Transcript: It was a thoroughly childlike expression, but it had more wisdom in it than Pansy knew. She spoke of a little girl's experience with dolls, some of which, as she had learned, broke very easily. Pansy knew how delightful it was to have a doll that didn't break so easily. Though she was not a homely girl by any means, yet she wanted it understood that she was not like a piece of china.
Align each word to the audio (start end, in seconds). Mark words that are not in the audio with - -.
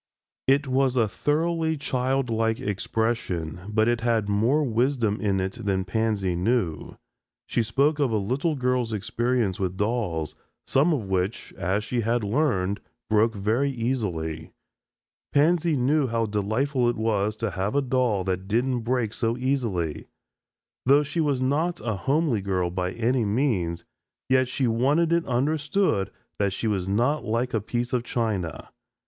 It 0.47 0.65
was 0.65 0.95
a 0.95 1.07
thoroughly 1.07 1.77
childlike 1.77 2.59
expression, 2.59 3.59
but 3.69 3.87
it 3.87 4.01
had 4.01 4.27
more 4.27 4.63
wisdom 4.63 5.19
in 5.21 5.39
it 5.39 5.63
than 5.63 5.85
Pansy 5.85 6.35
knew. 6.35 6.97
She 7.45 7.61
spoke 7.61 7.99
of 7.99 8.09
a 8.09 8.17
little 8.17 8.55
girl's 8.55 8.93
experience 8.93 9.59
with 9.59 9.77
dolls, 9.77 10.33
some 10.65 10.91
of 10.91 11.03
which, 11.07 11.53
as 11.55 11.83
she 11.83 12.01
had 12.01 12.23
learned, 12.23 12.79
broke 13.11 13.35
very 13.35 13.69
easily. 13.69 14.49
Pansy 15.33 15.75
knew 15.77 16.07
how 16.07 16.25
delightful 16.25 16.89
it 16.89 16.97
was 16.97 17.35
to 17.35 17.51
have 17.51 17.75
a 17.75 17.81
doll 17.83 18.23
that 18.23 18.47
didn't 18.47 18.79
break 18.79 19.13
so 19.13 19.37
easily. 19.37 20.07
Though 20.83 21.03
she 21.03 21.21
was 21.21 21.43
not 21.43 21.79
a 21.79 21.93
homely 21.93 22.41
girl 22.41 22.71
by 22.71 22.93
any 22.93 23.23
means, 23.23 23.85
yet 24.29 24.47
she 24.47 24.65
wanted 24.65 25.13
it 25.13 25.27
understood 25.27 26.09
that 26.39 26.53
she 26.53 26.65
was 26.65 26.87
not 26.89 27.23
like 27.23 27.53
a 27.53 27.61
piece 27.61 27.93
of 27.93 28.03
china. 28.03 28.69